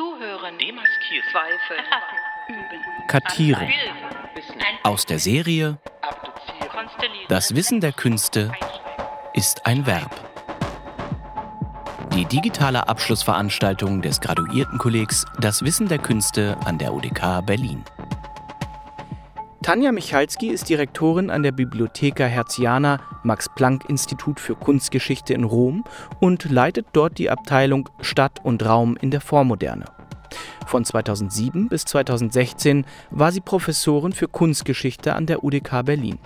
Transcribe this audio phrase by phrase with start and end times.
[0.00, 1.28] Zuhören, Demaskieren.
[1.30, 1.84] Zweifeln,
[2.48, 3.68] Üben, Kartieren.
[4.82, 5.76] Aus der Serie
[7.28, 8.50] Das Wissen der Künste
[9.34, 10.10] ist ein Verb.
[12.14, 17.84] Die digitale Abschlussveranstaltung des Graduiertenkollegs Das Wissen der Künste an der UDK Berlin.
[19.62, 25.84] Tanja Michalski ist Direktorin an der Bibliotheca Herziana Max-Planck-Institut für Kunstgeschichte in Rom
[26.18, 29.84] und leitet dort die Abteilung Stadt und Raum in der Vormoderne.
[30.66, 36.18] Von 2007 bis 2016 war sie Professorin für Kunstgeschichte an der UDK Berlin.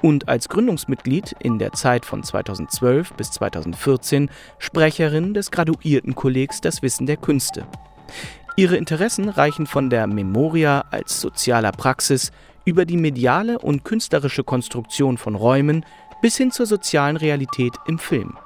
[0.00, 7.04] Und als Gründungsmitglied in der Zeit von 2012 bis 2014 Sprecherin des Graduiertenkollegs Das Wissen
[7.04, 7.66] der Künste.
[8.56, 12.32] Ihre Interessen reichen von der Memoria als sozialer Praxis
[12.64, 15.84] über die mediale und künstlerische Konstruktion von Räumen
[16.20, 18.36] bis hin zur sozialen Realität im Film.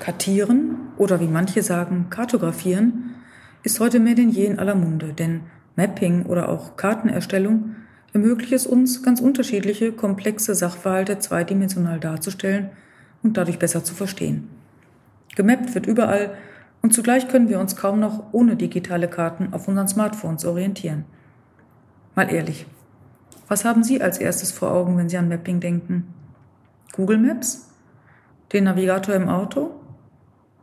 [0.00, 3.14] Kartieren oder wie manche sagen, kartografieren
[3.62, 5.42] ist heute mehr denn je in aller Munde, denn
[5.76, 7.76] Mapping oder auch Kartenerstellung
[8.12, 12.70] ermöglicht es uns, ganz unterschiedliche, komplexe Sachverhalte zweidimensional darzustellen
[13.22, 14.48] und dadurch besser zu verstehen.
[15.36, 16.34] Gemappt wird überall
[16.82, 21.04] und zugleich können wir uns kaum noch ohne digitale Karten auf unseren Smartphones orientieren.
[22.14, 22.66] Mal ehrlich,
[23.48, 26.12] was haben Sie als erstes vor Augen, wenn Sie an Mapping denken?
[26.92, 27.68] Google Maps?
[28.52, 29.70] Den Navigator im Auto?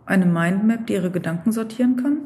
[0.05, 2.17] Eine Mindmap, die Ihre Gedanken sortieren kann?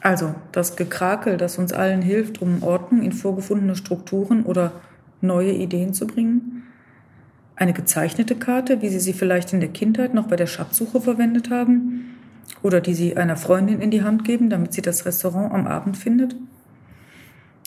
[0.00, 4.72] Also das Gekrakel, das uns allen hilft, um Ordnung in vorgefundene Strukturen oder
[5.20, 6.64] neue Ideen zu bringen?
[7.54, 11.50] Eine gezeichnete Karte, wie Sie sie vielleicht in der Kindheit noch bei der Schatzsuche verwendet
[11.50, 12.11] haben?
[12.62, 15.96] Oder die Sie einer Freundin in die Hand geben, damit sie das Restaurant am Abend
[15.96, 16.36] findet?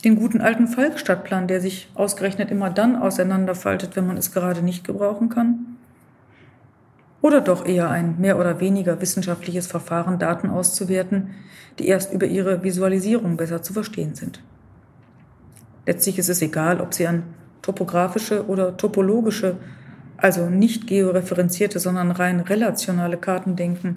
[0.04, 4.84] Den guten alten Falkstadtplan, der sich ausgerechnet immer dann auseinanderfaltet, wenn man es gerade nicht
[4.84, 5.76] gebrauchen kann?
[7.22, 11.30] Oder doch eher ein mehr oder weniger wissenschaftliches Verfahren, Daten auszuwerten,
[11.78, 14.42] die erst über ihre Visualisierung besser zu verstehen sind?
[15.86, 17.22] Letztlich ist es egal, ob Sie an
[17.62, 19.56] topografische oder topologische,
[20.18, 23.96] also nicht georeferenzierte, sondern rein relationale Karten denken.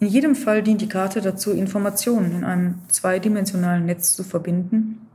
[0.00, 5.06] In jedem Fall dient die Karte dazu, Informationen in einem zweidimensionalen Netz zu verbinden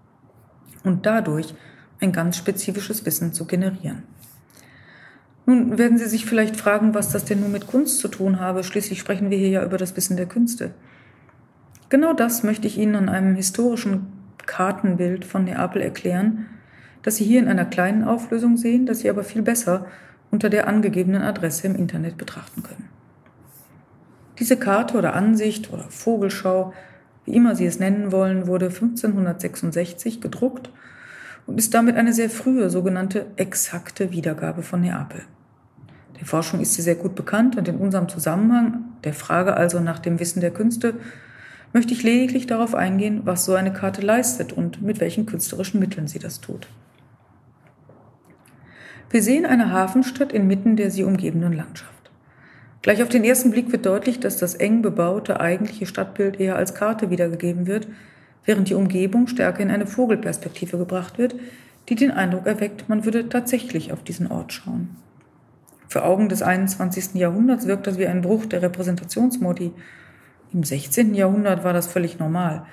[0.84, 1.56] und dadurch
[2.00, 4.03] ein ganz spezifisches Wissen zu generieren.
[5.47, 8.63] Nun werden Sie sich vielleicht fragen, was das denn nun mit Kunst zu tun habe.
[8.63, 10.72] Schließlich sprechen wir hier ja über das Wissen der Künste.
[11.90, 14.07] Genau das möchte ich Ihnen an einem historischen
[14.46, 16.46] Kartenbild von Neapel erklären,
[17.02, 19.88] das Sie hier in einer kleinen Auflösung sehen, das Sie aber viel besser
[20.29, 22.94] unter der angegebenen Adresse im Internet betrachten können.
[24.40, 26.73] Diese Karte oder Ansicht oder Vogelschau,
[27.25, 30.69] wie immer Sie es nennen wollen, wurde 1566 gedruckt
[31.47, 35.22] und ist damit eine sehr frühe sogenannte exakte Wiedergabe von Neapel.
[36.19, 40.00] Der Forschung ist sie sehr gut bekannt und in unserem Zusammenhang, der Frage also nach
[40.00, 40.96] dem Wissen der Künste,
[41.73, 46.07] möchte ich lediglich darauf eingehen, was so eine Karte leistet und mit welchen künstlerischen Mitteln
[46.07, 46.67] sie das tut.
[49.09, 51.94] Wir sehen eine Hafenstadt inmitten der sie umgebenden Landschaft.
[52.85, 56.75] Gleich auf den ersten Blick wird deutlich, dass das eng bebaute eigentliche Stadtbild eher als
[56.75, 57.88] Karte wiedergegeben wird,
[58.46, 61.34] während die Umgebung stärker in eine Vogelperspektive gebracht wird,
[61.90, 64.97] die den Eindruck erweckt, man würde tatsächlich auf diesen Ort schauen.
[65.88, 67.16] Für Augen des 21.
[67.16, 69.72] Jahrhunderts wirkt das wie ein Bruch der Repräsentationsmodi.
[70.53, 71.16] Im 16.
[71.16, 72.67] Jahrhundert war das völlig normal.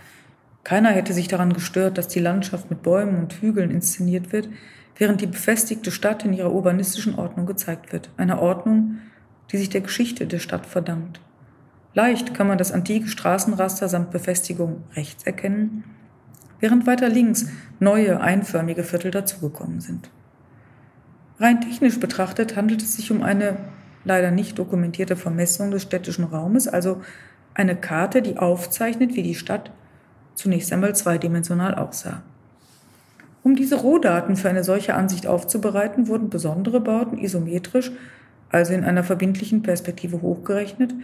[0.63, 4.51] Keiner hätte sich daran gestört, dass die Landschaft mit Bäumen und Hügeln inszeniert wird,
[4.99, 8.11] während die befestigte Stadt in ihrer urbanistischen Ordnung gezeigt wird.
[8.19, 8.99] Eine Ordnung,
[9.53, 11.21] die sich der Geschichte der Stadt verdankt.
[11.95, 15.85] Leicht kann man das antike Straßenraster samt Befestigung rechts erkennen,
[16.59, 17.47] während weiter links
[17.79, 20.11] neue einförmige Viertel dazugekommen sind.
[21.39, 23.57] Rein technisch betrachtet handelt es sich um eine
[24.05, 27.03] leider nicht dokumentierte Vermessung des städtischen Raumes, also
[27.55, 29.71] eine Karte, die aufzeichnet, wie die Stadt
[30.35, 32.23] zunächst einmal zweidimensional aussah.
[33.43, 37.93] Um diese Rohdaten für eine solche Ansicht aufzubereiten, wurden besondere Bauten isometrisch,
[38.53, 40.95] also in einer verbindlichen Perspektive hochgerechnet,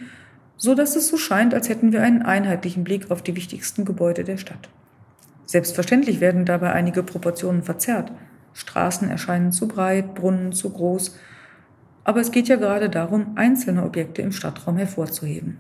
[0.57, 4.25] so dass es so scheint, als hätten wir einen einheitlichen Blick auf die wichtigsten Gebäude
[4.25, 4.69] der Stadt.
[5.47, 8.13] Selbstverständlich werden dabei einige Proportionen verzerrt.
[8.53, 11.17] Straßen erscheinen zu breit, Brunnen zu groß.
[12.05, 15.59] Aber es geht ja gerade darum, einzelne Objekte im Stadtraum hervorzuheben.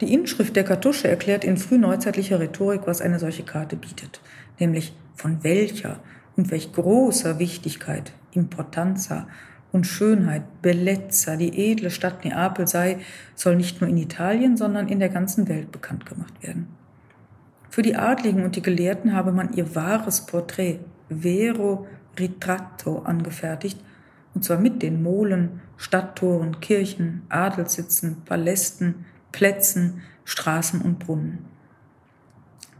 [0.00, 4.20] Die Inschrift der Kartusche erklärt in frühneuzeitlicher Rhetorik, was eine solche Karte bietet,
[4.58, 6.00] nämlich von welcher
[6.36, 9.28] und welch großer Wichtigkeit, Importanza
[9.74, 12.98] und Schönheit, Bellezza, die edle Stadt Neapel sei,
[13.34, 16.68] soll nicht nur in Italien, sondern in der ganzen Welt bekannt gemacht werden.
[17.70, 20.78] Für die Adligen und die Gelehrten habe man ihr wahres Porträt,
[21.10, 21.88] vero
[22.18, 23.80] ritratto, angefertigt
[24.32, 31.46] Und zwar mit den Molen, Stadttoren, Kirchen, Adelssitzen, Palästen, Plätzen, Straßen und Brunnen.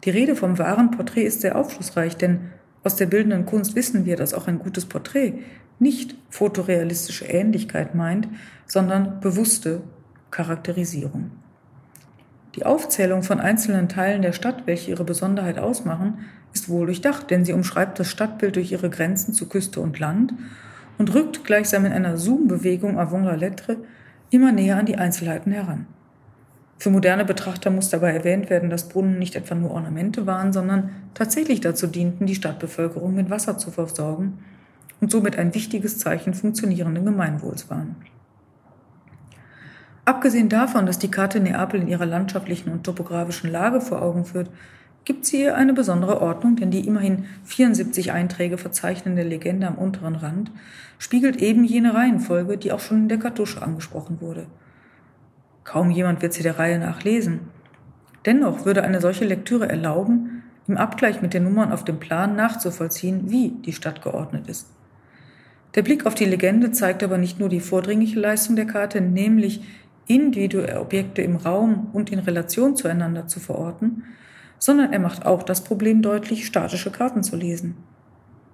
[0.05, 2.50] Die Rede vom wahren Porträt ist sehr aufschlussreich, denn
[2.85, 5.35] aus der bildenden Kunst wissen wir, dass auch ein gutes Porträt
[5.84, 8.26] nicht fotorealistische Ähnlichkeit meint,
[8.66, 9.82] sondern bewusste
[10.32, 11.31] Charakterisierung.
[12.54, 16.20] Die Aufzählung von einzelnen Teilen der Stadt, welche ihre Besonderheit ausmachen,
[16.54, 20.32] ist wohl durchdacht, denn sie umschreibt das Stadtbild durch ihre Grenzen zu Küste und Land
[20.96, 23.76] und rückt gleichsam in einer Zoom-Bewegung avant la lettre
[24.31, 25.86] immer näher an die Einzelheiten heran.
[26.78, 30.90] Für moderne Betrachter muss dabei erwähnt werden, dass Brunnen nicht etwa nur Ornamente waren, sondern
[31.12, 34.38] tatsächlich dazu dienten, die Stadtbevölkerung mit Wasser zu versorgen
[35.05, 37.95] und somit ein wichtiges Zeichen funktionierenden Gemeinwohls waren.
[40.06, 44.49] Abgesehen davon, dass die Karte Neapel in ihrer landschaftlichen und topografischen Lage vor Augen führt,
[45.05, 50.17] gibt sie ihr eine besondere Ordnung, denn die immerhin 74 Einträge verzeichnende Legende am unteren
[50.17, 50.51] Rand
[50.97, 54.47] spiegelt eben jene Reihenfolge, die auch schon in der Kartusche angesprochen wurde.
[55.65, 57.41] Kaum jemand wird sie der Reihe nach lesen.
[58.25, 63.31] Dennoch würde eine solche Lektüre erlauben, im Abgleich mit den Nummern auf dem Plan nachzuvollziehen,
[63.31, 64.71] wie die Stadt geordnet ist.
[65.75, 69.62] Der Blick auf die Legende zeigt aber nicht nur die vordringliche Leistung der Karte, nämlich
[70.06, 74.05] individuelle Objekte im Raum und in Relation zueinander zu verorten,
[74.59, 77.76] sondern er macht auch das Problem deutlich, statische Karten zu lesen.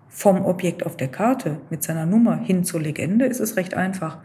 [0.09, 4.19] Vom Objekt auf der Karte mit seiner Nummer hin zur Legende ist es recht einfach.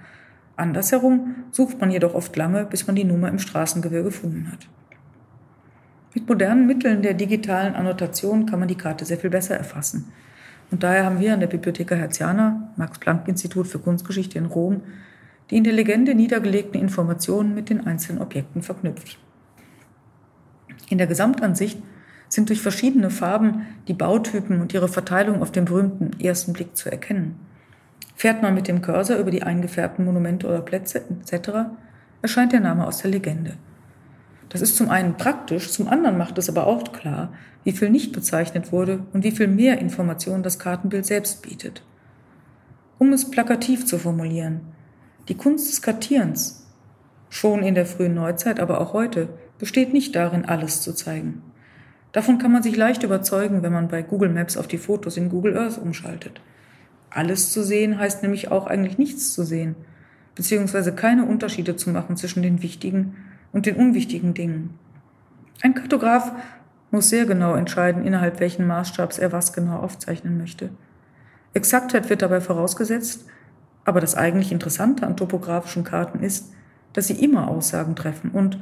[0.55, 4.67] Andersherum sucht man jedoch oft lange, bis man die Nummer im Straßengewirr gefunden hat.
[6.13, 10.11] Mit modernen Mitteln der digitalen Annotation kann man die Karte sehr viel besser erfassen.
[10.71, 14.81] Und daher haben wir an der Bibliotheca Herziana, Max-Planck-Institut für Kunstgeschichte in Rom,
[15.49, 19.19] die in der Legende niedergelegten Informationen mit den einzelnen Objekten verknüpft.
[20.89, 21.81] In der Gesamtansicht
[22.29, 26.91] sind durch verschiedene Farben die Bautypen und ihre Verteilung auf den berühmten ersten Blick zu
[26.91, 27.39] erkennen.
[28.15, 31.69] Fährt man mit dem Cursor über die eingefärbten Monumente oder Plätze etc.,
[32.21, 33.53] erscheint der Name aus der Legende.
[34.49, 37.33] Das ist zum einen praktisch, zum anderen macht es aber auch klar,
[37.63, 41.83] wie viel nicht bezeichnet wurde und wie viel mehr Informationen das Kartenbild selbst bietet.
[42.99, 44.61] Um es plakativ zu formulieren,
[45.27, 46.67] die Kunst des Kartierens,
[47.29, 51.41] schon in der frühen Neuzeit, aber auch heute, besteht nicht darin, alles zu zeigen.
[52.11, 55.29] Davon kann man sich leicht überzeugen, wenn man bei Google Maps auf die Fotos in
[55.29, 56.39] Google Earth umschaltet.
[57.09, 59.75] Alles zu sehen heißt nämlich auch eigentlich nichts zu sehen,
[60.35, 63.15] beziehungsweise keine Unterschiede zu machen zwischen den wichtigen
[63.55, 64.77] und den unwichtigen Dingen.
[65.61, 66.33] Ein Kartograf
[66.91, 70.71] muss sehr genau entscheiden, innerhalb welchen Maßstabs er was genau aufzeichnen möchte.
[71.53, 73.25] Exaktheit wird dabei vorausgesetzt,
[73.85, 76.51] aber das eigentlich Interessante an topografischen Karten ist,
[76.91, 78.59] dass sie immer Aussagen treffen und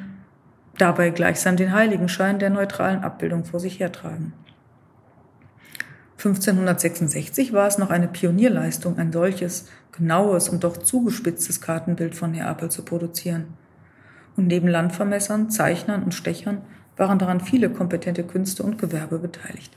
[0.77, 4.33] dabei gleichsam den Heiligenschein der neutralen Abbildung vor sich hertragen.
[6.19, 12.69] 1566 war es noch eine Pionierleistung, ein solches genaues und doch zugespitztes Kartenbild von Neapel
[12.69, 13.55] zu produzieren.
[14.35, 16.61] Und neben Landvermessern, Zeichnern und Stechern
[16.97, 19.75] waren daran viele kompetente Künste und Gewerbe beteiligt.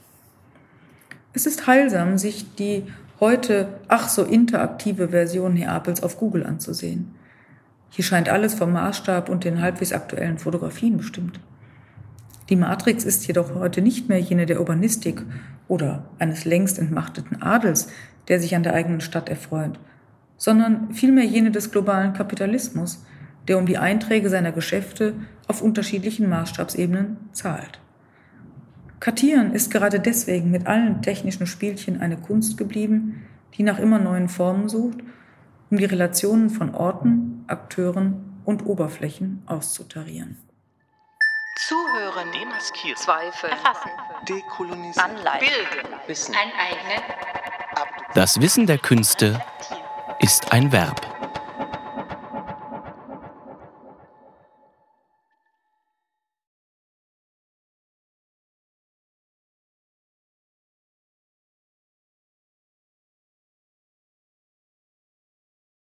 [1.33, 2.83] Es ist heilsam, sich die
[3.19, 7.13] heute ach so interaktive Version Neapels auf Google anzusehen.
[7.89, 11.39] Hier scheint alles vom Maßstab und den halbwegs aktuellen Fotografien bestimmt.
[12.49, 15.21] Die Matrix ist jedoch heute nicht mehr jene der Urbanistik
[15.67, 17.89] oder eines längst entmachteten Adels,
[18.27, 19.79] der sich an der eigenen Stadt erfreut,
[20.37, 23.03] sondern vielmehr jene des globalen Kapitalismus,
[23.47, 25.13] der um die Einträge seiner Geschäfte
[25.47, 27.79] auf unterschiedlichen Maßstabsebenen zahlt.
[28.99, 34.27] Kartieren ist gerade deswegen mit allen technischen Spielchen eine Kunst geblieben, die nach immer neuen
[34.27, 34.99] Formen sucht,
[35.69, 40.37] um die Relationen von Orten, Akteuren und Oberflächen auszutarieren.
[41.67, 43.91] Zuhören, demaskieren, Zweifel, erfassen,
[44.27, 47.03] dekolonisieren, anleiten, bilden, wissen, aneignen,
[48.13, 49.41] Das Wissen der Künste
[50.19, 51.16] ist ein Verb.